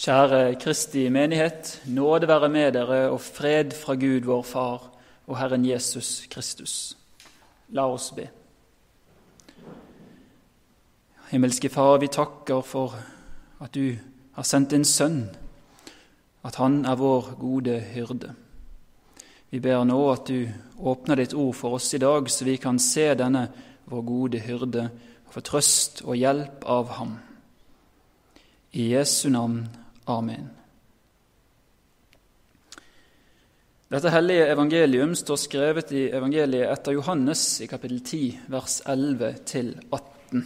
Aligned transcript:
Kjære 0.00 0.54
Kristi 0.56 1.08
menighet, 1.12 1.82
nåde 1.86 2.28
være 2.28 2.48
med 2.48 2.72
dere 2.72 3.10
og 3.10 3.20
fred 3.20 3.74
fra 3.76 3.94
Gud 3.94 4.24
vår 4.24 4.42
Far 4.42 4.84
og 5.26 5.38
Herren 5.38 5.64
Jesus 5.68 6.22
Kristus. 6.30 6.96
La 7.68 7.84
oss 7.84 8.06
be. 8.16 8.24
Himmelske 11.30 11.68
Far, 11.68 11.98
vi 12.00 12.08
takker 12.08 12.62
for 12.64 12.96
at 13.60 13.74
du 13.74 13.92
har 14.32 14.42
sendt 14.42 14.70
din 14.70 14.84
Sønn, 14.88 15.36
at 16.44 16.56
han 16.56 16.84
er 16.84 16.96
vår 16.96 17.34
gode 17.40 17.76
hyrde. 17.80 18.32
Vi 19.50 19.60
ber 19.60 19.84
nå 19.84 19.98
at 20.14 20.24
du 20.28 20.48
åpner 20.78 21.20
ditt 21.20 21.34
ord 21.34 21.54
for 21.54 21.76
oss 21.76 21.92
i 21.94 22.00
dag, 22.00 22.30
så 22.30 22.44
vi 22.48 22.56
kan 22.56 22.78
se 22.78 23.04
denne 23.14 23.50
vår 23.84 24.00
gode 24.00 24.40
hyrde 24.48 24.88
og 25.26 25.36
få 25.36 25.44
trøst 25.44 26.02
og 26.06 26.16
hjelp 26.16 26.64
av 26.64 26.88
ham. 26.96 27.18
I 28.72 28.94
Jesu 28.94 29.28
navn. 29.28 29.79
Amen. 30.06 30.50
Dette 33.90 34.10
hellige 34.14 34.46
evangelium 34.52 35.16
står 35.18 35.38
skrevet 35.42 35.88
i 35.92 36.04
evangeliet 36.14 36.70
etter 36.70 36.94
Johannes 36.94 37.42
i 37.60 37.66
kapittel 37.66 37.98
10, 38.06 38.38
vers 38.52 38.80
11-18. 38.86 40.44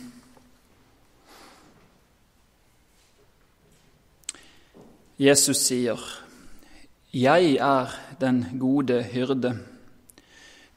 Jesus 5.19 5.57
sier, 5.57 6.01
'Jeg 7.13 7.57
er 7.61 7.93
den 8.21 8.59
gode 8.59 9.03
hyrde'. 9.03 9.59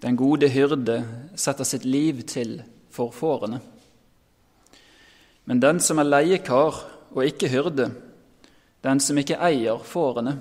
Den 0.01 0.17
gode 0.17 0.49
hyrde 0.49 1.07
setter 1.35 1.63
sitt 1.63 1.85
liv 1.85 2.21
til 2.21 2.63
for 2.91 3.11
fårene. 3.11 3.61
Men 5.45 5.61
den 5.61 5.79
som 5.79 5.97
er 5.97 6.03
leiekar 6.03 6.83
og 7.11 7.25
ikke 7.25 7.49
hyrde, 7.49 7.91
den 8.87 9.01
som 9.03 9.19
ikke 9.19 9.39
eier 9.43 9.81
fårene, 9.83 10.37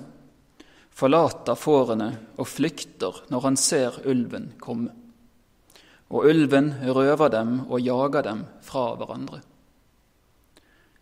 forlater 0.97 1.59
fårene 1.59 2.07
og 2.39 2.47
flykter 2.47 3.19
når 3.31 3.43
han 3.43 3.59
ser 3.59 3.99
ulven 4.07 4.53
komme. 4.63 4.93
Og 6.07 6.29
ulven 6.31 6.71
røver 6.95 7.29
dem 7.33 7.59
og 7.67 7.83
jager 7.83 8.23
dem 8.23 8.45
fra 8.63 8.93
hverandre. 8.95 9.41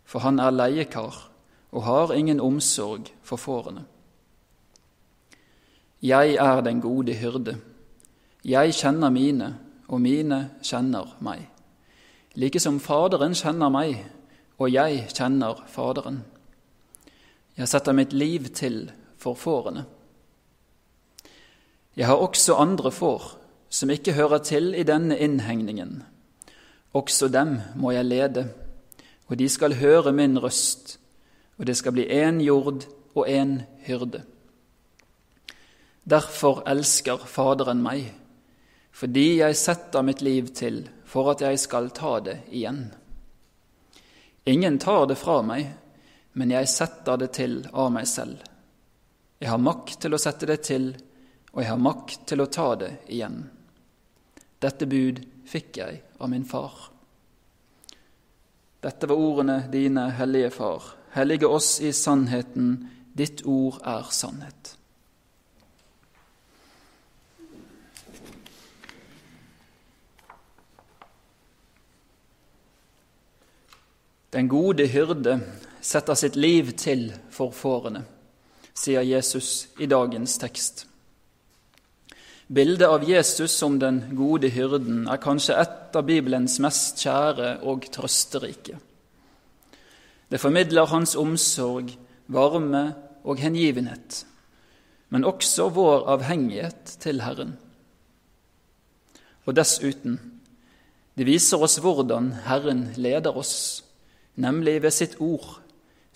For 0.06 0.26
han 0.26 0.42
er 0.42 0.54
leiekar 0.54 1.14
og 1.70 1.86
har 1.86 2.14
ingen 2.14 2.42
omsorg 2.42 3.12
for 3.22 3.38
fårene. 3.38 3.84
Jeg 6.02 6.34
er 6.34 6.60
den 6.60 6.80
gode 6.80 7.14
hyrde. 7.14 7.56
Jeg 8.44 8.74
kjenner 8.74 9.10
mine, 9.10 9.56
og 9.88 10.00
mine 10.00 10.50
kjenner 10.62 11.16
meg. 11.20 11.46
Like 12.34 12.60
som 12.60 12.78
Faderen 12.80 13.34
kjenner 13.34 13.70
meg, 13.72 14.04
og 14.58 14.70
jeg 14.70 15.06
kjenner 15.14 15.62
Faderen. 15.72 16.20
Jeg 17.56 17.68
setter 17.68 17.96
mitt 17.96 18.12
liv 18.12 18.50
til 18.52 18.90
for 19.18 19.34
fårene. 19.34 19.86
Jeg 21.96 22.06
har 22.06 22.20
også 22.20 22.58
andre 22.60 22.92
får 22.92 23.32
som 23.68 23.90
ikke 23.90 24.12
hører 24.12 24.38
til 24.44 24.74
i 24.74 24.84
denne 24.86 25.16
innhegningen. 25.18 26.02
Også 26.92 27.28
dem 27.28 27.58
må 27.76 27.90
jeg 27.90 28.04
lede, 28.04 28.48
og 29.26 29.38
de 29.38 29.48
skal 29.48 29.74
høre 29.80 30.12
min 30.12 30.38
røst, 30.38 30.98
og 31.58 31.66
det 31.66 31.76
skal 31.76 31.92
bli 31.92 32.06
én 32.06 32.40
jord 32.44 32.86
og 33.14 33.28
én 33.28 33.62
hyrde. 33.86 34.22
Derfor 36.04 36.62
elsker 36.68 37.16
Faderen 37.26 37.82
meg, 37.82 38.12
fordi 38.92 39.40
jeg 39.40 39.56
setter 39.56 40.02
mitt 40.02 40.22
liv 40.22 40.52
til 40.54 40.86
for 41.04 41.30
at 41.32 41.40
jeg 41.40 41.58
skal 41.58 41.90
ta 41.90 42.18
det 42.20 42.38
igjen. 42.50 42.92
Ingen 44.46 44.78
tar 44.78 45.06
det 45.06 45.18
fra 45.18 45.40
meg, 45.42 45.72
men 46.36 46.52
jeg 46.52 46.68
setter 46.68 47.16
det 47.20 47.30
til 47.38 47.62
av 47.72 47.88
meg 47.94 48.08
selv. 48.10 48.42
Jeg 49.40 49.48
har 49.48 49.60
makt 49.60 50.02
til 50.04 50.16
å 50.16 50.20
sette 50.20 50.48
det 50.48 50.58
til, 50.68 50.90
og 51.54 51.62
jeg 51.62 51.70
har 51.70 51.80
makt 51.80 52.26
til 52.28 52.44
å 52.44 52.50
ta 52.52 52.68
det 52.76 52.92
igjen. 53.08 53.40
Dette 54.60 54.88
bud 54.88 55.22
fikk 55.48 55.80
jeg 55.80 56.02
av 56.20 56.30
min 56.32 56.44
far. 56.44 56.76
Dette 58.84 59.08
var 59.08 59.18
ordene 59.18 59.62
dine, 59.72 60.10
hellige 60.14 60.50
Far. 60.54 60.82
Hellige 61.16 61.48
oss 61.48 61.80
i 61.80 61.92
sannheten. 61.96 62.90
Ditt 63.16 63.40
ord 63.48 63.80
er 63.82 64.12
sannhet. 64.12 64.76
Den 74.36 74.52
gode 74.52 74.84
hyrde 74.92 75.40
setter 75.86 76.18
sitt 76.18 76.36
liv 76.36 76.72
til 76.78 77.08
for 77.30 77.54
fårene, 77.54 78.02
sier 78.74 79.06
Jesus 79.06 79.68
i 79.78 79.86
dagens 79.86 80.34
tekst. 80.42 80.84
Bildet 82.46 82.86
av 82.86 83.04
Jesus 83.06 83.54
som 83.58 83.78
den 83.82 84.00
gode 84.18 84.50
hyrden 84.54 85.06
er 85.10 85.22
kanskje 85.22 85.56
et 85.58 85.96
av 85.98 86.06
Bibelens 86.06 86.58
mest 86.62 87.02
kjære 87.02 87.56
og 87.66 87.86
trøsterike. 87.94 88.78
Det 90.30 90.40
formidler 90.42 90.90
hans 90.90 91.14
omsorg, 91.18 91.92
varme 92.26 92.84
og 93.26 93.38
hengivenhet, 93.38 94.24
men 95.14 95.26
også 95.26 95.68
vår 95.74 96.08
avhengighet 96.16 96.96
til 97.02 97.22
Herren. 97.22 97.54
Og 99.46 99.54
dessuten, 99.54 100.18
det 101.14 101.26
viser 101.26 101.62
oss 101.62 101.78
hvordan 101.82 102.32
Herren 102.46 102.88
leder 102.98 103.38
oss, 103.38 103.84
nemlig 104.34 104.80
ved 104.82 104.94
sitt 104.94 105.14
ord 105.22 105.60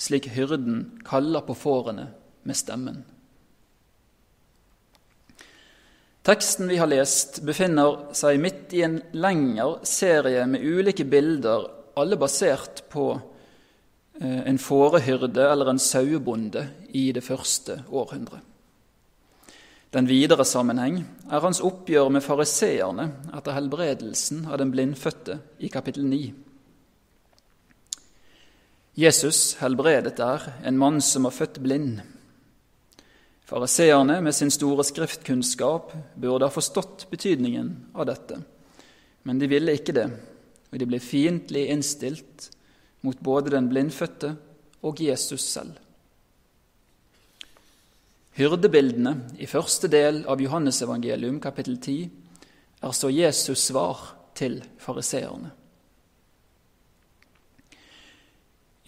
slik 0.00 0.30
hyrden 0.32 1.00
kaller 1.04 1.44
på 1.44 1.54
fårene 1.54 2.08
med 2.48 2.56
stemmen. 2.56 3.02
Teksten 6.24 6.68
vi 6.68 6.76
har 6.76 6.88
lest, 6.88 7.40
befinner 7.44 8.12
seg 8.16 8.40
midt 8.40 8.74
i 8.76 8.84
en 8.84 8.98
lengre 9.16 9.80
serie 9.88 10.44
med 10.48 10.64
ulike 10.64 11.04
bilder, 11.08 11.64
alle 11.96 12.16
basert 12.20 12.84
på 12.92 13.06
eh, 14.20 14.42
en 14.48 14.60
fårehyrde 14.60 15.48
eller 15.52 15.72
en 15.72 15.80
sauebonde 15.80 16.66
i 16.92 17.08
det 17.16 17.24
første 17.24 17.80
århundret. 17.88 18.44
Den 19.90 20.06
videre 20.06 20.44
sammenheng 20.46 21.00
er 21.26 21.42
hans 21.42 21.58
oppgjør 21.66 22.12
med 22.14 22.22
fariseerne 22.22 23.08
etter 23.34 23.56
helbredelsen 23.56 24.44
av 24.46 24.60
den 24.60 24.70
blindfødte 24.70 25.40
i 25.58 25.72
kapittel 25.72 26.04
9. 26.06 26.20
Jesus 28.94 29.56
helbredet 29.60 30.16
der 30.18 30.46
en 30.66 30.78
mann 30.78 31.00
som 31.00 31.28
var 31.28 31.34
født 31.34 31.60
blind. 31.62 32.00
Fariseerne 33.46 34.20
med 34.22 34.34
sin 34.34 34.50
store 34.50 34.84
skriftkunnskap 34.86 35.92
burde 36.14 36.46
ha 36.46 36.54
forstått 36.54 37.06
betydningen 37.10 37.70
av 37.94 38.06
dette, 38.10 38.40
men 39.26 39.38
de 39.38 39.48
ville 39.50 39.74
ikke 39.74 39.94
det, 39.94 40.06
og 40.70 40.78
de 40.78 40.86
ble 40.86 41.00
fiendtlig 41.02 41.68
innstilt 41.72 42.50
mot 43.06 43.18
både 43.18 43.54
den 43.54 43.70
blindfødte 43.70 44.34
og 44.86 45.00
Jesus 45.02 45.46
selv. 45.50 45.78
Hyrdebildene 48.38 49.16
i 49.42 49.48
første 49.50 49.90
del 49.90 50.22
av 50.30 50.40
Johannesevangelium 50.40 51.40
kapittel 51.42 51.80
10 51.80 51.96
er 52.80 52.94
så 52.96 53.10
Jesus' 53.10 53.66
svar 53.70 54.04
til 54.38 54.60
fariseerne. 54.78 55.50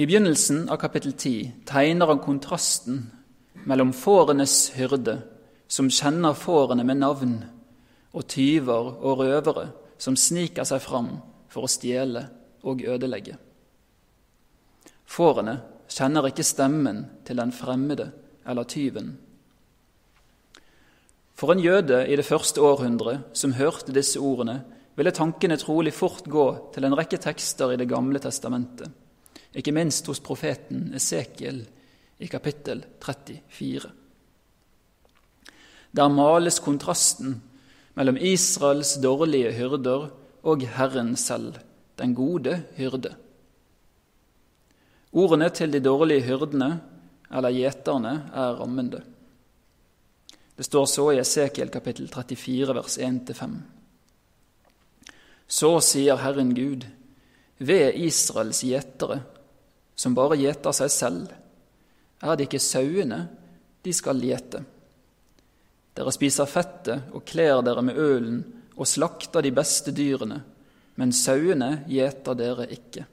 I 0.02 0.06
begynnelsen 0.06 0.64
av 0.68 0.76
kapittel 0.82 1.12
10 1.12 1.52
tegner 1.64 2.06
han 2.10 2.18
kontrasten 2.18 3.04
mellom 3.70 3.92
fårenes 3.94 4.72
hyrde, 4.74 5.20
som 5.70 5.90
kjenner 5.94 6.34
fårene 6.34 6.82
med 6.82 6.98
navn, 6.98 7.36
og 8.10 8.24
tyver 8.26 8.88
og 8.98 9.20
røvere 9.20 9.68
som 10.02 10.16
sniker 10.18 10.66
seg 10.66 10.82
fram 10.82 11.12
for 11.52 11.68
å 11.68 11.70
stjele 11.70 12.24
og 12.66 12.82
ødelegge. 12.82 13.36
Fårene 15.06 15.54
kjenner 15.86 16.26
ikke 16.32 16.48
stemmen 16.50 17.04
til 17.28 17.38
den 17.38 17.54
fremmede 17.54 18.08
eller 18.42 18.66
tyven. 18.66 19.12
For 21.38 21.54
en 21.54 21.62
jøde 21.62 22.00
i 22.08 22.18
det 22.18 22.26
første 22.26 22.64
århundret 22.64 23.38
som 23.38 23.54
hørte 23.54 23.94
disse 23.94 24.18
ordene, 24.18 24.64
ville 24.98 25.14
tankene 25.14 25.60
trolig 25.62 25.94
fort 25.94 26.26
gå 26.26 26.48
til 26.74 26.90
en 26.90 26.98
rekke 26.98 27.22
tekster 27.22 27.76
i 27.76 27.78
Det 27.78 27.86
gamle 27.94 28.18
testamentet 28.18 28.90
ikke 29.54 29.74
minst 29.74 30.06
hos 30.08 30.20
profeten 30.24 30.92
Esekiel 30.96 31.62
i 32.22 32.28
kapittel 32.30 32.84
34. 33.02 33.90
Der 35.92 36.08
males 36.08 36.60
kontrasten 36.64 37.36
mellom 37.94 38.16
Israels 38.16 38.94
dårlige 39.02 39.52
hyrder 39.52 40.08
og 40.42 40.64
Herren 40.76 41.16
selv, 41.16 41.58
den 41.98 42.14
gode 42.14 42.62
hyrde. 42.78 43.14
Ordene 45.12 45.50
til 45.52 45.72
de 45.72 45.80
dårlige 45.84 46.24
hyrdene, 46.24 46.80
eller 47.32 47.52
gjeterne, 47.52 48.14
er 48.32 48.56
rammende. 48.60 49.02
Det 50.56 50.64
står 50.64 50.86
så 50.88 51.10
i 51.12 51.20
Esekiel 51.20 51.68
kapittel 51.72 52.08
34, 52.08 52.74
vers 52.74 52.98
1-5. 52.98 53.54
Så 55.46 55.70
sier 55.84 56.16
Herren 56.16 56.54
Gud, 56.56 56.86
ved 57.58 57.92
Israels 58.00 58.62
gjetere 58.64 59.20
som 60.02 60.16
bare 60.18 60.38
gjeter 60.40 60.74
seg 60.74 60.90
selv. 60.90 61.30
er 62.22 62.36
det 62.36 62.48
ikke 62.48 62.62
sauene 62.62 63.18
de 63.82 63.92
skal 63.94 64.22
gjete. 64.22 64.62
Dere 65.94 66.12
spiser 66.14 66.48
fettet 66.50 67.12
og 67.12 67.24
kler 67.28 67.62
dere 67.62 67.82
med 67.84 67.98
ølen 67.98 68.40
og 68.76 68.88
slakter 68.88 69.42
de 69.44 69.52
beste 69.54 69.92
dyrene, 69.94 70.40
men 70.96 71.12
sauene 71.12 71.84
gjeter 71.90 72.38
dere 72.38 72.66
ikke. 72.72 73.04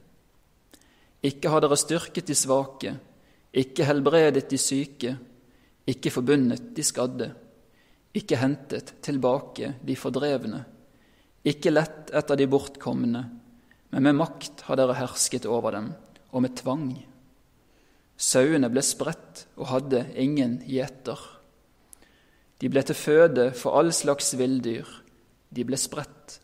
Ikke 1.26 1.52
har 1.52 1.62
dere 1.62 1.78
styrket 1.78 2.30
de 2.30 2.38
svake, 2.38 2.94
ikke 3.52 3.86
helbredet 3.86 4.48
de 4.50 4.58
syke, 4.62 5.16
ikke 5.90 6.14
forbundet 6.14 6.72
de 6.78 6.86
skadde, 6.86 7.32
ikke 8.16 8.40
hentet 8.40 8.94
tilbake 9.06 9.74
de 9.86 9.98
fordrevne, 10.00 10.64
ikke 11.44 11.74
lett 11.74 12.14
etter 12.16 12.40
de 12.40 12.48
bortkomne, 12.50 13.26
men 13.90 14.06
med 14.06 14.16
makt 14.16 14.64
har 14.70 14.80
dere 14.80 14.98
hersket 15.02 15.50
over 15.50 15.76
dem, 15.76 15.90
og 16.32 16.44
med 16.46 16.56
tvang. 16.60 16.92
Sauene 18.20 18.70
ble 18.72 18.84
spredt 18.84 19.46
og 19.58 19.70
hadde 19.72 20.04
ingen 20.20 20.60
gjeter. 20.68 21.20
De 22.60 22.68
ble 22.72 22.84
til 22.84 22.98
føde 23.00 23.50
for 23.56 23.80
all 23.80 23.94
slags 23.96 24.34
villdyr. 24.40 24.88
De 25.50 25.64
ble 25.66 25.80
spredt. 25.80 26.40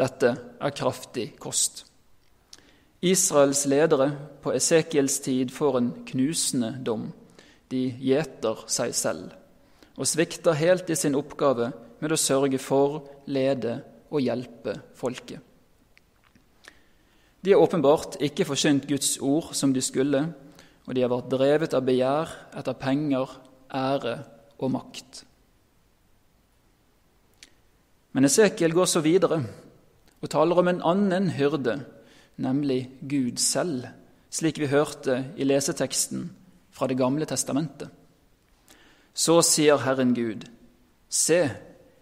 Dette 0.00 0.32
er 0.56 0.76
kraftig 0.76 1.34
kost. 1.42 1.84
Israels 3.04 3.66
ledere 3.68 4.10
på 4.42 4.52
Esekiels 4.56 5.18
tid 5.24 5.52
får 5.52 5.78
en 5.78 5.92
knusende 6.08 6.72
dom. 6.84 7.10
De 7.70 7.86
gjeter 8.00 8.64
seg 8.72 8.96
selv 8.96 9.36
og 10.00 10.08
svikter 10.08 10.56
helt 10.56 10.88
i 10.88 10.96
sin 10.96 11.16
oppgave 11.18 11.66
med 12.00 12.14
å 12.14 12.16
sørge 12.16 12.56
for, 12.62 13.02
lede 13.28 13.80
og 14.08 14.22
hjelpe 14.24 14.78
folket. 14.96 15.49
De 17.40 17.54
har 17.54 17.62
åpenbart 17.62 18.18
ikke 18.20 18.44
forkynt 18.44 18.88
Guds 18.88 19.16
ord 19.24 19.54
som 19.56 19.72
de 19.72 19.80
skulle, 19.80 20.26
og 20.86 20.94
de 20.96 21.04
har 21.04 21.12
vært 21.12 21.30
drevet 21.32 21.74
av 21.76 21.86
begjær 21.86 22.32
etter 22.60 22.76
penger, 22.76 23.32
ære 23.72 24.16
og 24.60 24.72
makt. 24.74 25.22
Men 28.12 28.26
Esekiel 28.26 28.74
går 28.74 28.90
så 28.90 29.00
videre 29.04 29.40
og 30.20 30.28
taler 30.32 30.58
om 30.60 30.68
en 30.68 30.82
annen 30.84 31.30
hyrde, 31.32 31.78
nemlig 32.36 32.90
Gud 33.08 33.38
selv, 33.40 33.86
slik 34.30 34.58
vi 34.60 34.68
hørte 34.70 35.22
i 35.38 35.46
leseteksten 35.46 36.28
fra 36.74 36.86
Det 36.86 36.98
gamle 36.98 37.26
testamentet. 37.26 37.88
Så 39.14 39.40
sier 39.42 39.80
Herren 39.82 40.14
Gud, 40.14 40.44
se, 41.08 41.40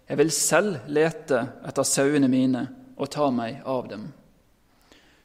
jeg 0.09 0.17
vil 0.17 0.31
selv 0.31 0.87
lete 0.87 1.41
etter 1.65 1.87
sauene 1.87 2.27
mine 2.29 2.67
og 2.97 3.09
ta 3.13 3.29
meg 3.33 3.61
av 3.65 3.87
dem. 3.89 4.09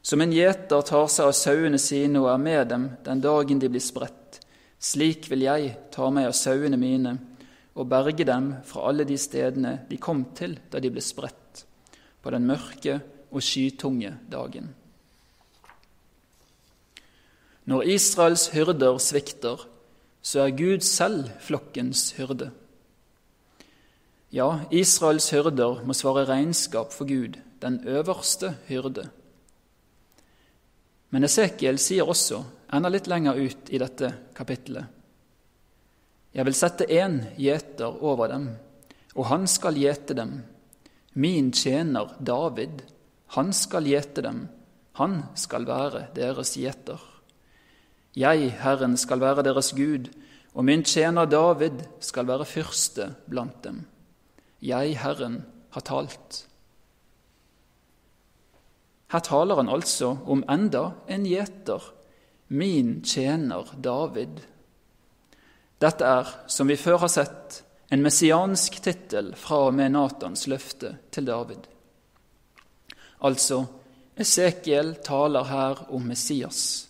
Som 0.05 0.21
en 0.21 0.33
gjeter 0.37 0.83
tar 0.85 1.07
seg 1.09 1.31
av 1.31 1.37
sauene 1.37 1.79
sine 1.81 2.21
og 2.21 2.29
er 2.29 2.41
med 2.43 2.69
dem 2.69 2.83
den 3.07 3.23
dagen 3.25 3.61
de 3.63 3.71
blir 3.73 3.81
spredt, 3.81 4.43
slik 4.77 5.31
vil 5.31 5.47
jeg 5.47 5.71
ta 5.95 6.11
meg 6.13 6.29
av 6.29 6.37
sauene 6.37 6.77
mine 6.77 7.15
og 7.73 7.89
berge 7.89 8.27
dem 8.29 8.51
fra 8.69 8.91
alle 8.91 9.07
de 9.09 9.17
stedene 9.19 9.79
de 9.89 9.97
kom 9.97 10.27
til 10.37 10.59
da 10.71 10.83
de 10.83 10.93
ble 10.93 11.01
spredt, 11.01 11.65
på 12.21 12.35
den 12.37 12.45
mørke 12.45 12.99
og 13.33 13.41
skytunge 13.43 14.13
dagen. 14.29 14.69
Når 17.65 17.89
Israels 17.97 18.51
hyrder 18.53 19.01
svikter, 19.01 19.65
så 20.21 20.45
er 20.45 20.57
Gud 20.57 20.85
selv 20.85 21.33
flokkens 21.41 22.11
hyrde. 22.19 22.53
Ja, 24.37 24.67
Israels 24.69 25.31
hyrder 25.33 25.81
må 25.89 25.97
svare 25.97 26.29
regnskap 26.29 26.93
for 26.93 27.09
Gud, 27.09 27.41
den 27.65 27.81
øverste 27.89 28.59
hyrde. 28.69 29.09
Men 31.15 31.29
Esekiel 31.29 31.79
sier 31.79 32.09
også, 32.11 32.43
enda 32.75 32.91
litt 32.91 33.07
lenger 33.07 33.39
ut 33.39 33.71
i 33.71 33.79
dette 33.79 34.11
kapittelet, 34.35 34.91
jeg 36.35 36.43
vil 36.49 36.57
sette 36.59 36.87
én 36.91 37.21
gjeter 37.39 38.01
over 38.03 38.33
dem, 38.33 38.49
og 39.15 39.29
han 39.31 39.45
skal 39.47 39.77
gjete 39.79 40.17
dem. 40.19 40.41
Min 41.15 41.53
tjener 41.55 42.11
David, 42.19 42.83
han 43.37 43.53
skal 43.55 43.87
gjete 43.87 44.25
dem, 44.27 44.41
han 44.99 45.21
skal 45.39 45.69
være 45.69 46.09
deres 46.17 46.57
gjeter. 46.59 46.99
Jeg, 48.19 48.51
Herren, 48.63 48.97
skal 48.99 49.23
være 49.23 49.45
deres 49.47 49.71
Gud, 49.79 50.11
og 50.55 50.67
min 50.67 50.83
tjener 50.83 51.31
David 51.31 51.87
skal 52.03 52.27
være 52.27 52.47
fyrste 52.47 53.13
blant 53.31 53.63
dem. 53.63 53.85
Jeg, 54.63 54.99
Herren, 54.99 55.45
har 55.75 55.87
talt. 55.87 56.45
Her 59.15 59.23
taler 59.23 59.61
han 59.61 59.69
altså 59.71 60.09
om 60.27 60.41
enda 60.51 60.89
en 61.07 61.27
gjeter, 61.29 61.83
min 62.51 62.97
tjener 63.07 63.69
David. 63.79 64.41
Dette 65.79 66.09
er, 66.09 66.33
som 66.51 66.67
vi 66.67 66.75
før 66.75 66.99
har 67.05 67.13
sett, 67.13 67.61
en 67.95 68.03
messiansk 68.03 68.81
tittel 68.83 69.29
fra 69.39 69.69
og 69.69 69.77
med 69.79 69.93
Natans 69.95 70.49
løfte 70.51 70.97
til 71.15 71.29
David. 71.29 71.69
Altså, 73.23 73.61
Esekiel 74.19 74.97
taler 75.07 75.47
her 75.47 75.85
om 75.95 76.11
Messias. 76.11 76.89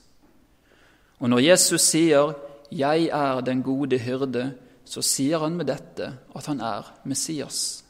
Og 1.21 1.29
når 1.29 1.45
Jesus 1.45 1.83
sier 1.83 2.33
'Jeg 2.73 3.09
er 3.13 3.41
den 3.41 3.63
gode 3.63 3.99
hyrde', 3.99 4.55
så 4.85 5.03
sier 5.03 5.39
han 5.39 5.57
med 5.57 5.67
dette 5.67 6.19
at 6.35 6.47
han 6.47 6.61
er 6.61 6.93
Messias. 7.05 7.85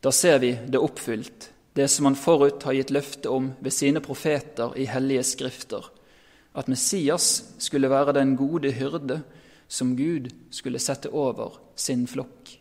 Da 0.00 0.10
ser 0.10 0.38
vi 0.38 0.52
det 0.52 0.80
oppfylt 0.80 1.52
det 1.78 1.86
som 1.88 2.08
han 2.08 2.18
forut 2.18 2.64
har 2.66 2.74
gitt 2.74 2.90
løfte 2.90 3.30
om 3.30 3.52
ved 3.62 3.74
sine 3.74 4.02
profeter 4.02 4.74
i 4.74 4.88
hellige 4.90 5.22
skrifter, 5.22 5.84
at 6.58 6.66
Messias 6.66 7.52
skulle 7.62 7.90
være 7.90 8.16
den 8.16 8.34
gode 8.36 8.72
hyrde 8.74 9.20
som 9.70 9.94
Gud 9.96 10.26
skulle 10.50 10.82
sette 10.82 11.12
over 11.14 11.60
sin 11.78 12.06
flokk. 12.10 12.56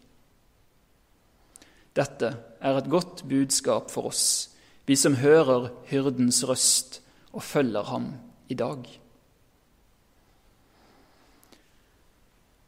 Dette 1.97 2.29
er 2.61 2.77
et 2.77 2.91
godt 2.91 3.25
budskap 3.25 3.89
for 3.89 4.11
oss, 4.11 4.53
vi 4.85 4.95
som 4.95 5.17
hører 5.17 5.71
hyrdens 5.89 6.43
røst 6.45 7.01
og 7.33 7.41
følger 7.41 7.89
ham 7.89 8.11
i 8.53 8.59
dag. 8.59 8.85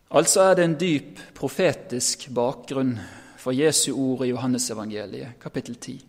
Altså 0.10 0.50
er 0.50 0.58
det 0.58 0.66
en 0.66 0.80
dyp 0.82 1.22
profetisk 1.38 2.32
bakgrunn 2.34 2.98
for 3.38 3.54
Jesu 3.54 3.92
ord 3.94 4.26
i 4.26 4.34
Johannesevangeliet, 4.34 5.38
kapittel 5.38 5.78
10. 5.78 6.09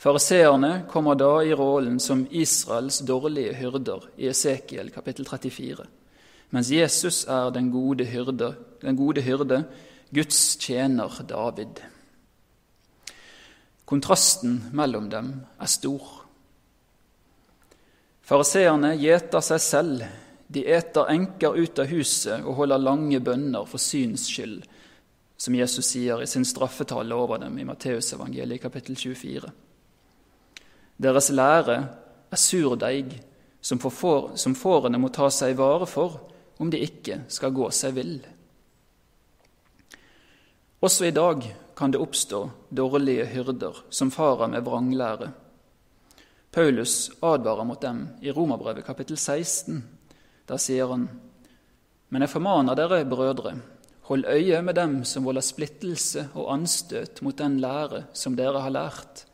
Fariseerne 0.00 0.86
kommer 0.88 1.14
da 1.14 1.42
i 1.44 1.52
rollen 1.52 1.98
som 2.00 2.22
Israels 2.30 3.02
dårlige 3.04 3.52
hyrder 3.58 4.06
i 4.16 4.30
Esekiel 4.30 4.88
kapittel 4.94 5.28
34, 5.28 5.84
mens 6.56 6.70
Jesus 6.72 7.26
er 7.28 7.50
den 7.52 7.68
gode 7.68 8.06
hyrde, 8.08 8.54
den 8.80 8.96
gode 8.96 9.20
hyrde 9.20 9.60
Guds 10.08 10.56
tjener 10.56 11.20
David. 11.28 11.84
Kontrasten 13.84 14.70
mellom 14.72 15.12
dem 15.12 15.30
er 15.60 15.68
stor. 15.68 16.08
Fariseerne 18.24 18.96
gjeter 18.96 19.44
seg 19.44 19.64
selv, 19.68 20.10
de 20.48 20.64
eter 20.64 21.12
enker 21.12 21.60
ut 21.60 21.78
av 21.78 21.92
huset 21.92 22.40
og 22.40 22.62
holder 22.62 22.80
lange 22.88 23.20
bønner 23.20 23.68
for 23.68 23.82
syns 23.82 24.30
skyld, 24.32 24.62
som 25.36 25.54
Jesus 25.60 25.92
sier 25.92 26.24
i 26.24 26.30
sin 26.30 26.48
straffetale 26.48 27.12
over 27.14 27.44
dem 27.44 27.60
i 27.60 27.68
Matteusevangeliet 27.68 28.64
kapittel 28.64 28.96
24. 28.96 29.52
Deres 31.00 31.30
lære 31.32 31.76
er 32.28 32.40
surdeig 32.40 33.14
som, 33.60 33.78
får, 33.80 34.34
som 34.36 34.56
fårene 34.56 34.98
må 35.00 35.08
ta 35.08 35.30
seg 35.32 35.56
vare 35.56 35.86
for 35.88 36.18
om 36.60 36.68
de 36.72 36.82
ikke 36.84 37.22
skal 37.32 37.54
gå 37.56 37.70
seg 37.72 37.94
vill. 37.96 38.18
Også 40.84 41.08
i 41.08 41.14
dag 41.16 41.46
kan 41.76 41.92
det 41.92 42.00
oppstå 42.00 42.42
dårlige 42.76 43.24
hyrder 43.32 43.80
som 43.88 44.12
farer 44.12 44.52
med 44.52 44.64
vranglære. 44.66 45.30
Paulus 46.52 47.10
advarer 47.24 47.64
mot 47.64 47.80
dem 47.80 48.02
i 48.20 48.32
Romerbrevet 48.32 48.84
kapittel 48.84 49.16
16. 49.16 49.80
Der 50.48 50.60
sier 50.60 50.92
han.: 50.92 51.08
Men 52.08 52.22
jeg 52.22 52.32
formaner 52.32 52.76
dere, 52.76 53.04
brødre, 53.04 53.54
hold 54.10 54.24
øye 54.26 54.62
med 54.62 54.74
dem 54.74 55.04
som 55.04 55.24
volder 55.24 55.40
splittelse 55.40 56.28
og 56.34 56.52
anstøt 56.52 57.22
mot 57.22 57.38
den 57.38 57.60
lære 57.60 58.04
som 58.12 58.36
dere 58.36 58.60
har 58.60 58.70
lært 58.74 59.29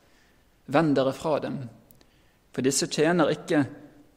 Vend 0.67 0.97
dere 0.99 1.13
fra 1.15 1.39
dem, 1.43 1.61
for 2.53 2.65
disse 2.65 2.89
tjener 2.91 3.31
ikke 3.31 3.67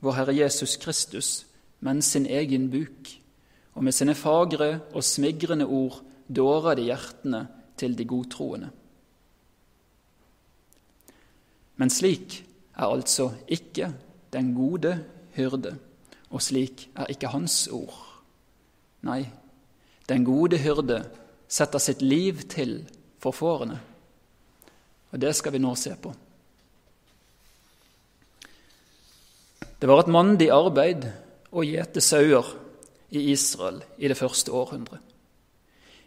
vår 0.01 0.15
Herre 0.18 0.36
Jesus 0.38 0.77
Kristus, 0.82 1.46
men 1.79 2.01
sin 2.01 2.25
egen 2.25 2.70
buk, 2.72 3.12
og 3.75 3.84
med 3.86 3.96
sine 3.96 4.15
fagre 4.18 4.79
og 4.94 5.03
smigrende 5.06 5.68
ord 5.68 6.01
dårer 6.27 6.75
de 6.79 6.88
hjertene 6.89 7.46
til 7.77 7.96
de 7.98 8.06
godtroende. 8.06 8.70
Men 11.79 11.91
slik 11.94 12.41
er 12.75 12.89
altså 12.89 13.29
ikke 13.48 13.94
den 14.34 14.53
gode 14.56 14.98
hyrde, 15.36 15.77
og 16.29 16.41
slik 16.41 16.89
er 16.96 17.12
ikke 17.12 17.32
hans 17.32 17.68
ord. 17.72 17.96
Nei, 19.08 19.24
den 20.10 20.25
gode 20.27 20.60
hyrde 20.60 21.03
setter 21.48 21.79
sitt 21.79 22.01
liv 22.01 22.41
til 22.51 22.82
for 23.20 23.32
fårene, 23.36 23.79
og 25.12 25.22
det 25.22 25.32
skal 25.36 25.56
vi 25.56 25.63
nå 25.63 25.72
se 25.79 25.96
på. 26.01 26.12
Det 29.79 29.88
var 29.88 30.01
et 30.03 30.12
mandig 30.12 30.50
arbeid 30.51 31.05
å 31.55 31.63
gjete 31.63 32.01
sauer 32.03 32.50
i 33.15 33.29
Israel 33.31 33.77
i 33.95 34.09
det 34.12 34.17
første 34.19 34.51
århundret. 34.51 35.00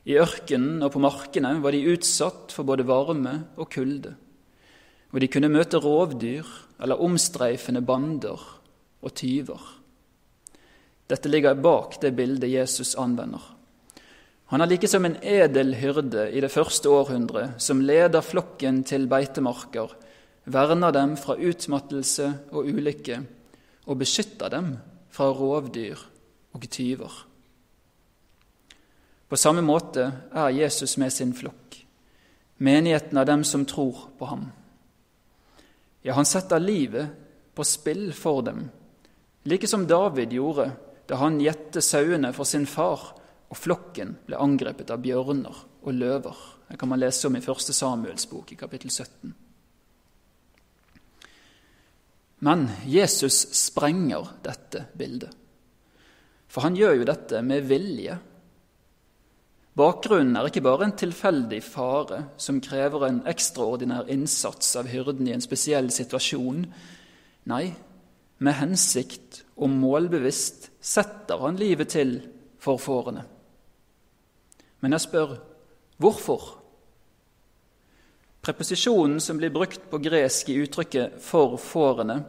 I 0.04 0.18
ørkenen 0.20 0.82
og 0.84 0.92
på 0.92 1.00
markene 1.00 1.54
var 1.62 1.72
de 1.72 1.94
utsatt 1.94 2.52
for 2.52 2.68
både 2.68 2.84
varme 2.84 3.32
og 3.56 3.70
kulde, 3.72 4.12
og 5.14 5.24
de 5.24 5.30
kunne 5.32 5.52
møte 5.52 5.80
rovdyr 5.80 6.44
eller 6.84 7.00
omstreifende 7.00 7.80
bander 7.86 8.44
og 9.00 9.16
tyver. 9.16 9.64
Dette 11.08 11.32
ligger 11.32 11.56
bak 11.56 11.96
det 12.02 12.12
bildet 12.18 12.52
Jesus 12.52 12.92
anvender. 13.00 13.40
Han 14.52 14.60
er 14.60 14.68
like 14.68 14.88
som 14.90 15.06
en 15.08 15.16
edel 15.24 15.78
hyrde 15.80 16.28
i 16.28 16.42
det 16.44 16.52
første 16.52 16.92
århundret, 16.92 17.56
som 17.56 17.80
leder 17.80 18.20
flokken 18.20 18.82
til 18.84 19.08
beitemarker, 19.08 19.94
verner 20.44 20.92
dem 20.92 21.16
fra 21.16 21.40
utmattelse 21.40 22.34
og 22.52 22.68
ulykke 22.68 23.22
og 23.86 23.98
beskytter 24.00 24.52
dem 24.52 24.74
fra 25.12 25.28
rovdyr 25.34 26.00
og 26.52 26.66
tyver. 26.70 27.12
På 29.28 29.38
samme 29.40 29.62
måte 29.64 30.10
er 30.32 30.52
Jesus 30.52 30.98
med 31.00 31.12
sin 31.12 31.32
flokk, 31.32 31.78
menigheten 32.60 33.18
av 33.18 33.26
dem 33.26 33.44
som 33.48 33.64
tror 33.64 34.08
på 34.18 34.28
ham. 34.28 34.50
Ja, 36.02 36.14
han 36.18 36.28
setter 36.28 36.60
livet 36.60 37.14
på 37.54 37.64
spill 37.64 38.10
for 38.12 38.42
dem, 38.44 38.66
like 39.48 39.68
som 39.68 39.86
David 39.86 40.34
gjorde 40.36 40.70
da 41.08 41.18
han 41.18 41.40
gjette 41.40 41.82
sauene 41.82 42.32
for 42.36 42.48
sin 42.48 42.66
far 42.66 43.12
og 43.52 43.58
flokken 43.58 44.14
ble 44.26 44.38
angrepet 44.40 44.90
av 44.92 45.02
bjørner 45.02 45.64
og 45.82 45.96
løver. 45.96 46.36
Det 46.68 46.78
kan 46.80 46.88
man 46.88 47.00
lese 47.02 47.28
om 47.28 47.36
i 47.36 47.42
1. 47.42 47.72
Samuels 47.74 48.28
bok 48.30 48.52
i 48.54 48.56
kapittel 48.56 48.90
17. 48.90 49.34
Men 52.42 52.66
Jesus 52.90 53.44
sprenger 53.54 54.26
dette 54.42 54.86
bildet. 54.98 55.30
For 56.50 56.66
han 56.66 56.76
gjør 56.76 56.98
jo 56.98 57.08
dette 57.08 57.40
med 57.46 57.64
vilje. 57.70 58.18
Bakgrunnen 59.78 60.36
er 60.36 60.50
ikke 60.50 60.64
bare 60.66 60.88
en 60.88 60.96
tilfeldig 61.00 61.62
fare 61.64 62.18
som 62.36 62.60
krever 62.60 63.06
en 63.06 63.22
ekstraordinær 63.30 64.10
innsats 64.12 64.74
av 64.76 64.90
hyrden 64.92 65.30
i 65.30 65.32
en 65.32 65.44
spesiell 65.44 65.88
situasjon. 65.94 66.66
Nei, 67.48 67.64
med 68.42 68.58
hensikt 68.58 69.44
og 69.56 69.72
målbevisst 69.72 70.68
setter 70.82 71.40
han 71.40 71.56
livet 71.60 71.94
til 71.94 72.18
for 72.60 72.82
fårene. 72.82 73.24
Men 74.82 74.98
jeg 74.98 75.06
spør 75.06 75.38
hvorfor? 76.02 76.61
Preposisjonen 78.42 79.20
som 79.22 79.38
blir 79.38 79.52
brukt 79.54 79.84
på 79.90 79.98
gresk 80.02 80.48
i 80.48 80.58
uttrykket 80.64 81.20
'for 81.22 81.56
fårene', 81.56 82.24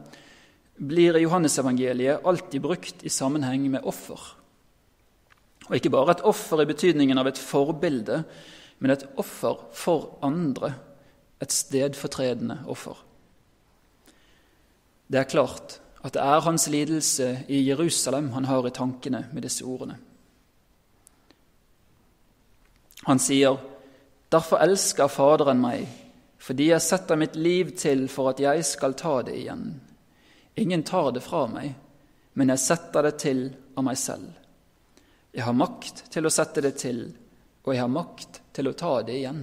blir 0.77 1.17
i 1.17 1.24
Johannesevangeliet 1.24 2.25
alltid 2.25 2.62
brukt 2.62 3.03
i 3.03 3.10
sammenheng 3.10 3.72
med 3.72 3.84
offer. 3.84 4.20
Og 5.70 5.75
ikke 5.75 5.89
bare 5.89 6.12
et 6.12 6.22
offer 6.22 6.62
i 6.62 6.65
betydningen 6.65 7.17
av 7.17 7.27
et 7.27 7.38
forbilde, 7.38 8.24
men 8.79 8.91
et 8.91 9.05
offer 9.17 9.55
for 9.74 10.20
andre, 10.22 10.74
et 11.41 11.51
stedfortredende 11.51 12.60
offer. 12.67 12.98
Det 15.12 15.20
er 15.20 15.24
klart 15.29 15.79
at 16.03 16.13
det 16.13 16.22
er 16.22 16.39
hans 16.39 16.67
lidelse 16.67 17.46
i 17.48 17.70
Jerusalem 17.70 18.32
han 18.32 18.46
har 18.46 18.67
i 18.67 18.70
tankene 18.70 19.27
med 19.34 19.41
disse 19.41 19.65
ordene. 19.65 19.98
Han 23.08 23.20
sier, 23.20 23.58
'Derfor 24.32 24.58
elsker 24.58 25.08
Faderen 25.08 25.62
meg, 25.62 26.02
fordi 26.43 26.69
jeg 26.73 26.83
setter 26.83 27.19
mitt 27.19 27.38
liv 27.39 27.71
til 27.79 28.07
for 28.12 28.33
at 28.33 28.41
jeg 28.43 28.65
skal 28.67 28.97
ta 29.00 29.21
det 29.23 29.35
igjen.' 29.39 29.79
Ingen 30.55 30.83
tar 30.83 31.12
det 31.12 31.23
fra 31.25 31.47
meg, 31.50 31.73
men 32.33 32.50
jeg 32.50 32.59
setter 32.59 33.07
det 33.07 33.15
til 33.23 33.47
av 33.75 33.83
meg 33.88 33.97
selv. 33.97 34.27
Jeg 35.33 35.47
har 35.47 35.55
makt 35.57 36.03
til 36.13 36.27
å 36.27 36.31
sette 36.33 36.62
det 36.62 36.75
til, 36.77 37.07
og 37.63 37.73
jeg 37.73 37.81
har 37.81 37.89
makt 37.89 38.41
til 38.53 38.69
å 38.69 38.75
ta 38.77 38.91
det 39.01 39.15
igjen. 39.17 39.41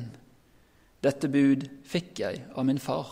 Dette 1.02 1.26
bud 1.32 1.66
fikk 1.82 2.20
jeg 2.22 2.44
av 2.54 2.68
min 2.68 2.78
far. 2.78 3.08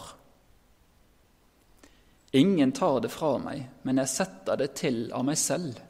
Ingen 2.39 2.73
tar 2.73 3.01
det 3.01 3.11
fra 3.11 3.35
meg, 3.43 3.65
men 3.83 3.99
jeg 3.99 4.13
setter 4.13 4.61
det 4.61 4.75
til 4.79 5.09
av 5.17 5.25
meg 5.27 5.41
selv. 5.41 5.81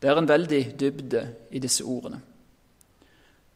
Det 0.00 0.10
er 0.10 0.18
en 0.18 0.28
veldig 0.28 0.62
dybde 0.80 1.22
i 1.54 1.62
disse 1.62 1.84
ordene. 1.86 2.18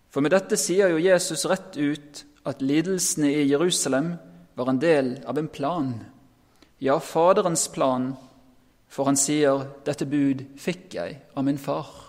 For 0.08 0.24
med 0.24 0.32
dette 0.32 0.56
sier 0.60 0.92
jo 0.92 1.02
Jesus 1.02 1.48
rett 1.50 1.76
ut 1.76 2.22
at 2.44 2.62
lidelsene 2.62 3.30
i 3.32 3.48
Jerusalem 3.48 4.14
var 4.54 4.70
en 4.70 4.80
del 4.82 5.18
av 5.26 5.38
en 5.38 5.48
plan. 5.48 5.92
Ja, 6.78 7.00
Faderens 7.00 7.68
plan, 7.68 8.12
for 8.88 9.04
han 9.04 9.16
sier 9.16 9.66
'dette 9.84 10.06
bud 10.06 10.44
fikk 10.56 10.94
jeg 10.94 11.18
av 11.36 11.44
min 11.44 11.58
far'. 11.58 12.08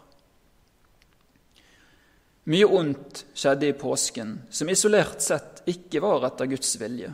Mye 2.50 2.66
ondt 2.66 3.26
skjedde 3.34 3.68
i 3.70 3.78
påsken 3.78 4.42
som 4.50 4.70
isolert 4.70 5.22
sett 5.22 5.62
ikke 5.70 6.02
var 6.02 6.26
etter 6.26 6.50
Guds 6.50 6.80
vilje. 6.82 7.12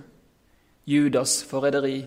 Judas 0.86 1.44
forræderi, 1.44 2.06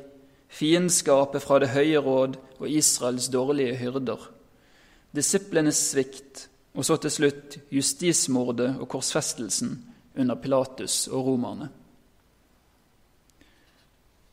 fiendskapet 0.49 1.43
fra 1.43 1.59
Det 1.59 1.69
høye 1.69 2.01
råd 2.01 2.39
og 2.59 2.69
Israels 2.69 3.29
dårlige 3.29 3.77
hyrder, 3.77 4.31
disiplenes 5.13 5.77
svikt 5.91 6.49
og 6.75 6.85
så 6.85 6.97
til 6.97 7.11
slutt 7.11 7.59
justismordet 7.71 8.77
og 8.79 8.89
korsfestelsen 8.89 9.88
under 10.19 10.37
Pilatus 10.37 11.07
og 11.09 11.27
romerne. 11.27 11.69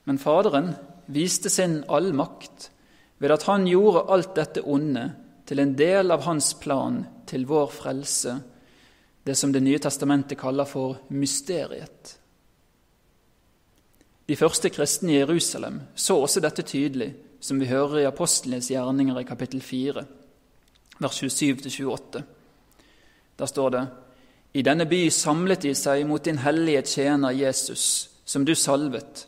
Men 0.05 0.19
Faderen 0.21 0.73
viste 1.05 1.49
sin 1.49 1.83
allmakt 1.87 2.69
ved 3.17 3.31
at 3.31 3.45
han 3.49 3.67
gjorde 3.69 4.05
alt 4.13 4.35
dette 4.37 4.61
onde 4.61 5.05
til 5.45 5.61
en 5.61 5.73
del 5.77 6.11
av 6.13 6.25
hans 6.25 6.53
plan 6.61 7.03
til 7.29 7.45
vår 7.49 7.71
frelse, 7.73 8.35
det 9.25 9.35
som 9.37 9.51
Det 9.51 9.63
nye 9.63 9.79
testamentet 9.79 10.37
kaller 10.37 10.65
for 10.65 10.99
mysteriet. 11.09 12.19
De 14.27 14.35
første 14.35 14.69
kristne 14.69 15.13
i 15.13 15.19
Jerusalem 15.19 15.81
så 15.95 16.17
også 16.21 16.41
dette 16.41 16.61
tydelig, 16.61 17.15
som 17.39 17.59
vi 17.59 17.69
hører 17.69 17.99
i 17.99 18.07
apostlenes 18.09 18.69
gjerninger 18.69 19.19
i 19.19 19.23
kapittel 19.23 19.61
4, 19.61 20.05
vers 20.99 21.23
27-28. 21.23 22.21
Der 23.37 23.45
står 23.45 23.69
det 23.69 23.87
I 24.55 24.61
denne 24.63 24.85
by 24.87 25.09
samlet 25.11 25.65
de 25.65 25.73
seg 25.75 26.05
mot 26.07 26.23
din 26.23 26.37
hellige 26.39 26.85
tjener 26.87 27.35
Jesus, 27.35 28.09
som 28.23 28.45
du 28.47 28.53
salvet, 28.55 29.25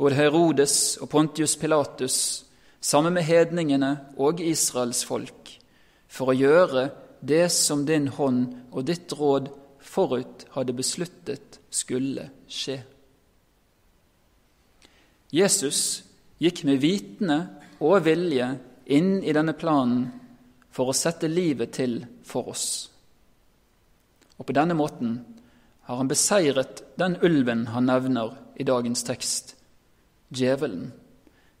både 0.00 0.16
Herodes 0.16 0.96
og 1.04 1.10
Pontius 1.12 1.52
Pilatus, 1.60 2.16
sammen 2.80 3.12
med 3.12 3.26
hedningene 3.28 3.90
og 4.16 4.40
Israels 4.40 5.02
folk, 5.04 5.50
for 6.08 6.32
å 6.32 6.38
gjøre 6.38 6.86
det 7.20 7.50
som 7.52 7.84
din 7.84 8.08
hånd 8.08 8.46
og 8.72 8.86
ditt 8.88 9.12
råd 9.12 9.50
forut 9.84 10.46
hadde 10.54 10.76
besluttet 10.76 11.60
skulle 11.68 12.30
skje. 12.48 12.78
Jesus 15.30 16.02
gikk 16.40 16.64
med 16.64 16.80
vitende 16.80 17.36
og 17.84 18.00
vilje 18.08 18.48
inn 18.96 19.18
i 19.20 19.34
denne 19.36 19.52
planen 19.60 20.08
for 20.72 20.88
å 20.88 20.96
sette 20.96 21.28
livet 21.28 21.76
til 21.76 22.00
for 22.24 22.48
oss. 22.54 22.89
Og 24.40 24.48
på 24.48 24.56
denne 24.56 24.74
måten 24.74 25.18
har 25.84 26.00
han 26.00 26.08
beseiret 26.08 26.80
den 27.00 27.18
ulven 27.20 27.66
han 27.74 27.88
nevner 27.90 28.38
i 28.56 28.64
dagens 28.64 29.04
tekst, 29.04 29.54
djevelen, 30.32 30.92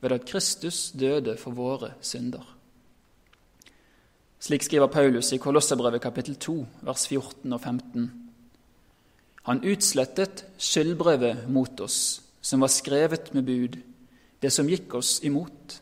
ved 0.00 0.16
at 0.16 0.24
Kristus 0.28 0.88
døde 0.96 1.36
for 1.36 1.52
våre 1.52 1.92
synder. 2.00 2.46
Slik 4.40 4.64
skriver 4.64 4.88
Paulus 4.88 5.34
i 5.36 5.38
Kolosserbrevet 5.42 6.00
kapittel 6.00 6.38
2, 6.40 6.56
vers 6.88 7.04
14 7.10 7.52
og 7.52 7.60
15. 7.60 8.08
Han 9.50 9.60
utslettet 9.68 10.46
skyldbrevet 10.56 11.44
mot 11.52 11.80
oss, 11.84 12.22
som 12.40 12.64
var 12.64 12.72
skrevet 12.72 13.34
med 13.36 13.44
bud, 13.44 13.76
det 14.40 14.52
som 14.54 14.68
gikk 14.68 14.96
oss 14.96 15.18
imot. 15.28 15.76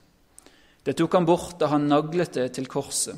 Det 0.83 0.97
tok 0.99 1.14
han 1.14 1.28
bort 1.28 1.59
da 1.61 1.71
han 1.71 1.87
naglet 1.87 2.35
det 2.35 2.49
til 2.57 2.67
korset. 2.67 3.14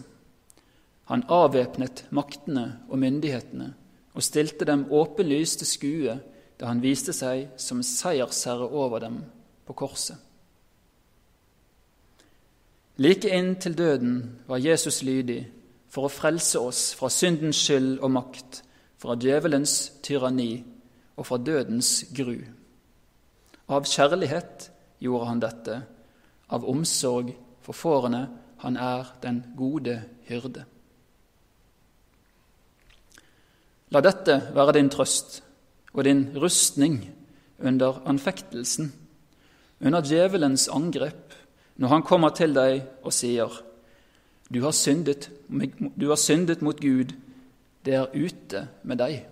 Han 1.10 1.26
avvæpnet 1.26 2.04
maktene 2.14 2.64
og 2.88 2.98
myndighetene 3.02 3.72
og 4.14 4.22
stilte 4.22 4.66
dem 4.66 4.86
åpenlyst 4.94 5.60
til 5.62 5.68
skue 5.68 6.16
da 6.60 6.68
han 6.68 6.82
viste 6.82 7.14
seg 7.16 7.48
som 7.58 7.82
seiersherre 7.82 8.68
over 8.68 9.02
dem 9.02 9.22
på 9.66 9.74
korset. 9.74 10.16
Like 13.00 13.30
inn 13.32 13.54
til 13.56 13.74
døden 13.78 14.16
var 14.46 14.60
Jesus 14.60 15.00
lydig 15.02 15.40
for 15.90 16.06
å 16.06 16.12
frelse 16.12 16.60
oss 16.60 16.82
fra 16.94 17.08
syndens 17.10 17.58
skyld 17.64 17.98
og 18.04 18.12
makt, 18.12 18.60
fra 19.00 19.16
djevelens 19.16 19.76
tyranni 20.04 20.60
og 21.16 21.26
fra 21.26 21.38
dødens 21.40 22.04
gru. 22.14 22.36
Av 23.72 23.86
kjærlighet 23.88 24.68
gjorde 25.00 25.30
han 25.30 25.40
dette, 25.42 25.80
av 26.50 26.66
omsorg 26.68 27.32
for 27.64 27.74
fårene. 27.74 28.26
Han 28.60 28.76
er 28.76 29.08
den 29.22 29.40
gode 29.56 29.96
hyrde. 30.28 30.66
La 33.90 34.02
dette 34.04 34.36
være 34.54 34.76
din 34.76 34.90
trøst 34.92 35.40
og 35.92 36.04
din 36.06 36.28
rustning 36.38 37.00
under 37.58 37.98
anfektelsen, 38.08 38.92
under 39.80 40.04
djevelens 40.06 40.68
angrep, 40.70 41.34
når 41.80 41.88
han 41.88 42.06
kommer 42.06 42.30
til 42.36 42.54
deg 42.54 42.84
og 43.02 43.12
sier, 43.14 43.50
du 44.50 44.60
har 44.62 44.74
syndet, 44.76 45.28
du 45.48 46.06
har 46.08 46.18
syndet 46.20 46.62
mot 46.62 46.78
Gud, 46.78 47.16
det 47.82 47.96
er 47.96 48.14
ute 48.14 48.66
med 48.82 49.00
deg. 49.00 49.24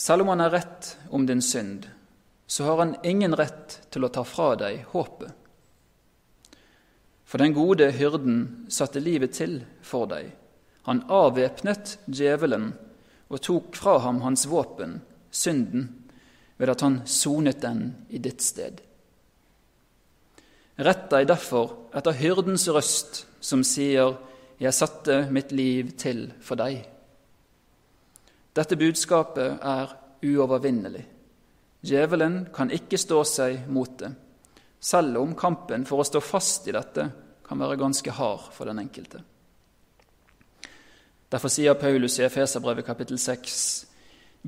Selv 0.00 0.24
om 0.24 0.32
han 0.32 0.40
er 0.40 0.54
rett 0.54 0.94
om 1.12 1.26
din 1.28 1.42
synd, 1.44 1.84
så 2.46 2.64
har 2.64 2.80
han 2.80 2.96
ingen 3.04 3.36
rett 3.36 3.76
til 3.92 4.06
å 4.06 4.12
ta 4.12 4.24
fra 4.24 4.54
deg 4.58 4.86
håpet. 4.94 5.34
For 7.28 7.38
den 7.38 7.54
gode 7.54 7.92
hyrden 7.94 8.66
satte 8.72 9.02
livet 9.02 9.36
til 9.36 9.60
for 9.86 10.08
deg. 10.10 10.32
Han 10.88 11.02
avvæpnet 11.12 11.98
djevelen 12.06 12.72
og 13.30 13.42
tok 13.44 13.76
fra 13.78 13.98
ham 14.04 14.20
hans 14.24 14.46
våpen, 14.50 15.00
synden, 15.30 15.88
ved 16.56 16.72
at 16.72 16.80
han 16.84 17.00
sonet 17.06 17.60
den 17.62 17.84
i 18.08 18.18
ditt 18.18 18.42
sted. 18.44 18.80
Rett 20.80 21.06
deg 21.12 21.28
derfor 21.28 21.92
etter 21.96 22.16
hyrdens 22.16 22.66
røst, 22.72 23.24
som 23.40 23.64
sier, 23.64 24.16
Jeg 24.60 24.76
satte 24.76 25.22
mitt 25.32 25.54
liv 25.56 25.94
til 25.96 26.26
for 26.44 26.60
deg. 26.60 26.82
Dette 28.52 28.76
budskapet 28.76 29.62
er 29.64 29.94
uovervinnelig. 30.20 31.06
Djevelen 31.80 32.50
kan 32.52 32.68
ikke 32.68 33.00
stå 33.00 33.22
seg 33.24 33.70
mot 33.72 33.94
det, 34.02 34.10
selv 34.80 35.16
om 35.22 35.32
kampen 35.32 35.86
for 35.88 36.02
å 36.02 36.04
stå 36.04 36.20
fast 36.20 36.68
i 36.68 36.76
dette 36.76 37.06
kan 37.46 37.62
være 37.62 37.80
ganske 37.80 38.12
hard 38.12 38.50
for 38.52 38.68
den 38.68 38.82
enkelte. 38.84 39.22
Derfor 41.30 41.48
sier 41.48 41.74
Paulus 41.78 42.18
i 42.18 42.24
Efeserbrevet 42.26 42.84
kapittel 42.84 43.18
6.: 43.18 43.86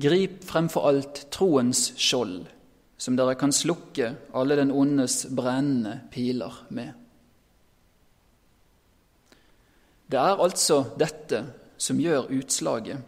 Grip 0.01 0.43
fremfor 0.43 0.89
alt 0.89 1.27
troens 1.31 1.93
skjold, 1.95 2.43
som 2.97 3.15
dere 3.15 3.37
kan 3.39 3.55
slukke 3.55 4.09
alle 4.35 4.57
den 4.59 4.71
ondes 4.71 5.25
brennende 5.31 6.01
piler 6.11 6.65
med. 6.69 6.91
Det 10.11 10.19
er 10.19 10.43
altså 10.43 10.83
dette 10.99 11.45
som 11.77 11.99
gjør 11.99 12.27
utslaget, 12.35 12.99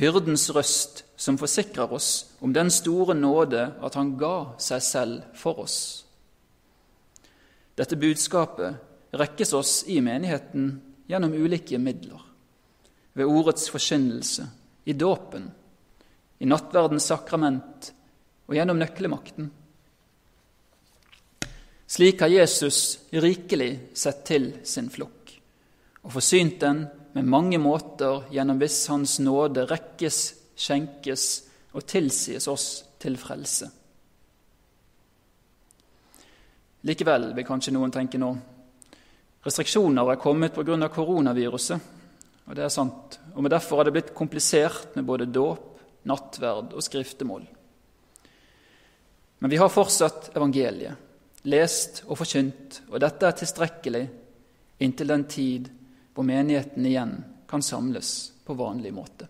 hyrdens 0.00 0.48
røst 0.56 1.04
som 1.16 1.38
forsikrer 1.38 1.92
oss 1.92 2.26
om 2.40 2.54
den 2.56 2.70
store 2.70 3.14
nåde 3.14 3.68
at 3.84 3.94
han 3.94 4.16
ga 4.18 4.56
seg 4.58 4.82
selv 4.82 5.22
for 5.36 5.60
oss. 5.60 5.78
Dette 7.76 8.00
budskapet 8.00 8.80
rekkes 9.14 9.52
oss 9.52 9.82
i 9.86 10.00
menigheten 10.00 10.78
gjennom 11.06 11.36
ulike 11.36 11.78
midler 11.78 12.33
ved 13.14 13.24
ordets 13.30 13.68
forkynnelse, 13.70 14.46
i 14.84 14.92
dåpen, 14.92 15.46
i 16.38 16.46
nattverdens 16.46 17.06
sakrament 17.08 17.90
og 18.44 18.56
gjennom 18.56 18.80
nøklemakten. 18.80 19.46
Slik 21.86 22.20
har 22.24 22.32
Jesus 22.32 22.80
rikelig 23.12 23.94
sett 23.96 24.24
til 24.28 24.50
sin 24.66 24.90
flokk 24.92 25.32
og 26.04 26.12
forsynt 26.12 26.58
den 26.60 26.82
med 27.14 27.30
mange 27.30 27.60
måter 27.62 28.26
gjennom 28.34 28.58
hvis 28.60 28.80
Hans 28.90 29.18
nåde 29.22 29.64
rekkes, 29.70 30.18
skjenkes 30.58 31.28
og 31.72 31.86
tilsies 31.88 32.48
oss 32.50 32.66
til 33.00 33.16
frelse. 33.20 33.70
Likevel 36.84 37.30
vil 37.36 37.46
kanskje 37.48 37.72
noen 37.72 37.94
tenke 37.94 38.20
nå 38.20 38.34
restriksjoner 39.44 40.10
er 40.10 40.20
kommet 40.20 40.54
pga. 40.54 40.88
koronaviruset. 40.88 41.80
Og 42.44 42.56
det 42.56 42.64
er 42.66 42.72
sant. 42.72 43.18
Og 43.34 43.42
med 43.42 43.52
Derfor 43.54 43.80
har 43.80 43.88
det 43.88 43.94
blitt 43.96 44.14
komplisert 44.16 44.96
med 44.96 45.06
både 45.08 45.30
dåp, 45.30 45.70
nattverd 46.04 46.74
og 46.76 46.84
skriftemål. 46.84 47.46
Men 49.38 49.50
vi 49.50 49.60
har 49.60 49.72
fortsatt 49.72 50.30
evangeliet, 50.36 50.96
lest 51.48 52.02
og 52.06 52.18
forkynt, 52.20 52.82
og 52.90 53.00
dette 53.00 53.28
er 53.28 53.36
tilstrekkelig 53.36 54.04
inntil 54.84 55.10
den 55.12 55.24
tid 55.28 55.68
hvor 56.14 56.24
menigheten 56.24 56.86
igjen 56.86 57.16
kan 57.48 57.64
samles 57.64 58.32
på 58.44 58.56
vanlig 58.56 58.92
måte. 58.94 59.28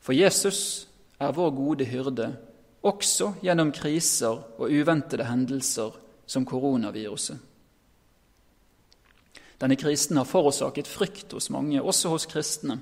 For 0.00 0.16
Jesus 0.16 0.86
er 1.20 1.34
vår 1.36 1.50
gode 1.54 1.86
hyrde 1.90 2.30
også 2.86 3.34
gjennom 3.44 3.72
kriser 3.76 4.38
og 4.56 4.70
uventede 4.72 5.26
hendelser 5.28 5.96
som 6.30 6.46
koronaviruset. 6.48 7.36
Denne 9.60 9.76
krisen 9.76 10.16
har 10.16 10.24
forårsaket 10.24 10.88
frykt 10.88 11.32
hos 11.32 11.50
mange, 11.50 11.82
også 11.82 12.08
hos 12.08 12.26
kristne. 12.26 12.80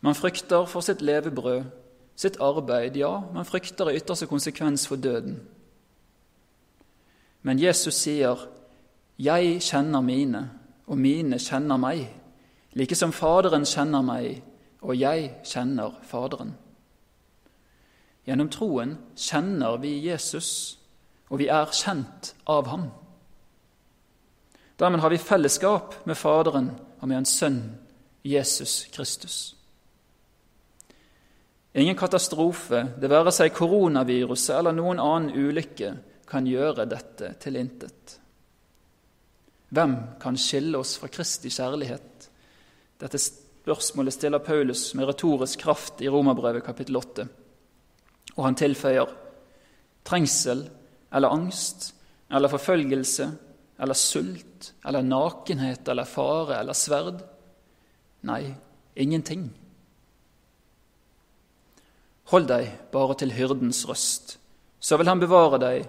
Man 0.00 0.14
frykter 0.14 0.64
for 0.64 0.80
sitt 0.80 1.02
levebrød, 1.02 1.64
sitt 2.16 2.36
arbeid, 2.40 2.96
ja, 2.96 3.20
man 3.34 3.44
frykter 3.44 3.88
i 3.88 3.96
ytterste 3.96 4.26
konsekvens 4.26 4.86
for 4.88 4.96
døden. 4.96 5.40
Men 7.42 7.58
Jesus 7.58 7.94
sier, 7.94 8.36
'Jeg 9.18 9.62
kjenner 9.62 10.00
mine, 10.00 10.50
og 10.86 10.98
mine 10.98 11.38
kjenner 11.38 11.76
meg', 11.76 12.08
like 12.72 12.94
som 12.94 13.12
Faderen 13.12 13.64
kjenner 13.64 14.02
meg, 14.02 14.42
og 14.80 15.00
jeg 15.00 15.34
kjenner 15.44 15.90
Faderen. 16.02 16.54
Gjennom 18.26 18.48
troen 18.48 18.98
kjenner 19.16 19.76
vi 19.76 20.08
Jesus, 20.08 20.78
og 21.30 21.38
vi 21.38 21.46
er 21.46 21.64
kjent 21.72 22.34
av 22.46 22.66
ham. 22.66 22.90
Dermed 24.80 25.00
har 25.00 25.10
vi 25.10 25.18
fellesskap 25.18 25.94
med 26.08 26.16
Faderen 26.16 26.70
og 27.00 27.08
med 27.08 27.18
Hans 27.18 27.34
Sønn 27.36 27.58
Jesus 28.24 28.86
Kristus. 28.92 29.34
Ingen 31.76 31.98
katastrofe, 32.00 32.86
det 32.96 33.10
være 33.12 33.34
seg 33.34 33.52
koronaviruset 33.52 34.54
eller 34.56 34.72
noen 34.72 35.02
annen 35.02 35.36
ulykke, 35.36 35.90
kan 36.30 36.48
gjøre 36.48 36.86
dette 36.88 37.34
til 37.42 37.58
intet. 37.60 38.14
Hvem 39.68 39.94
kan 40.22 40.40
skille 40.40 40.80
oss 40.80 40.94
fra 40.96 41.10
Kristi 41.12 41.52
kjærlighet? 41.52 42.30
Dette 43.04 43.20
spørsmålet 43.20 44.16
stiller 44.16 44.40
Paulus 44.40 44.94
med 44.96 45.10
retorisk 45.10 45.60
kraft 45.66 46.00
i 46.00 46.08
Romerbrevet 46.08 46.64
kapittel 46.64 46.96
8. 46.96 47.28
Og 48.38 48.42
han 48.48 48.56
tilføyer 48.56 49.12
trengsel 50.08 50.64
eller 51.12 51.36
angst 51.36 51.90
eller 52.32 52.48
forfølgelse 52.48 53.28
eller 53.80 53.96
sult 53.96 54.72
eller 54.84 55.02
nakenhet 55.02 55.88
eller 55.88 56.08
fare 56.08 56.58
eller 56.60 56.76
sverd? 56.76 57.22
Nei, 58.28 58.54
ingenting. 58.94 59.48
Hold 62.30 62.46
deg 62.50 62.68
bare 62.92 63.16
til 63.18 63.32
hyrdens 63.34 63.82
røst, 63.88 64.36
så 64.78 64.98
vil 65.00 65.08
han 65.10 65.22
bevare 65.22 65.58
deg 65.58 65.88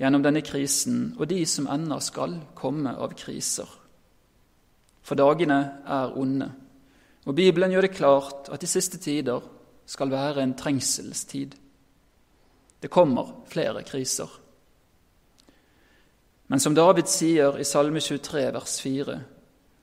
gjennom 0.00 0.24
denne 0.24 0.42
krisen 0.44 1.12
og 1.16 1.28
de 1.30 1.42
som 1.48 1.68
ennå 1.72 2.00
skal 2.04 2.40
komme 2.58 2.96
av 2.96 3.14
kriser. 3.16 3.68
For 5.06 5.18
dagene 5.18 5.60
er 5.86 6.16
onde, 6.18 6.48
og 7.26 7.36
Bibelen 7.38 7.72
gjør 7.74 7.86
det 7.86 7.94
klart 7.94 8.50
at 8.50 8.62
de 8.62 8.70
siste 8.70 8.98
tider 9.02 9.44
skal 9.86 10.10
være 10.10 10.42
en 10.42 10.56
trengselstid. 10.58 11.54
Det 12.82 12.90
kommer 12.90 13.30
flere 13.50 13.84
kriser. 13.86 14.28
Men 16.46 16.60
som 16.60 16.74
David 16.74 17.08
sier 17.10 17.58
i 17.58 17.64
Salme 17.66 18.00
23, 18.00 18.44
vers 18.54 18.80
4.: 18.80 19.16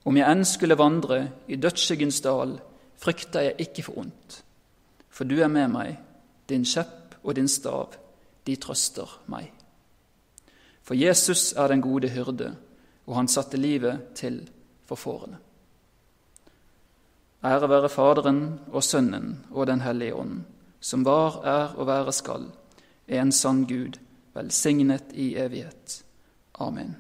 Om 0.04 0.18
jeg 0.18 0.32
enn 0.32 0.46
skulle 0.48 0.80
vandre 0.80 1.20
i 1.48 1.56
dødsskyggens 1.60 2.22
dal, 2.24 2.58
frykter 3.00 3.50
jeg 3.50 3.68
ikke 3.68 3.84
for 3.84 4.00
ondt. 4.04 4.44
For 5.10 5.28
du 5.28 5.40
er 5.42 5.52
med 5.52 5.72
meg, 5.72 5.98
din 6.50 6.64
kjepp 6.66 7.20
og 7.24 7.36
din 7.36 7.48
stav, 7.48 7.96
de 8.48 8.56
trøster 8.56 9.10
meg. 9.32 9.52
For 10.84 10.96
Jesus 10.96 11.54
er 11.54 11.68
den 11.68 11.82
gode 11.82 12.10
hyrde, 12.12 12.56
og 13.08 13.16
han 13.16 13.28
satte 13.28 13.58
livet 13.58 14.16
til 14.16 14.42
for 14.88 15.00
fårene. 15.00 15.40
Ære 17.44 17.70
være 17.70 17.90
Faderen 17.90 18.60
og 18.72 18.84
Sønnen 18.84 19.46
og 19.52 19.68
Den 19.68 19.82
hellige 19.82 20.16
ånd, 20.16 20.44
som 20.80 21.06
var, 21.06 21.42
er 21.44 21.76
og 21.76 21.88
være 21.88 22.12
skal, 22.12 22.48
en 23.08 23.32
sann 23.32 23.66
Gud, 23.68 24.00
velsignet 24.34 25.12
i 25.14 25.36
evighet. 25.36 26.04
Amen. 26.64 26.96